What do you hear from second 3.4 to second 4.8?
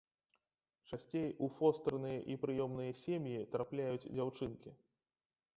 трапляюць дзяўчынкі.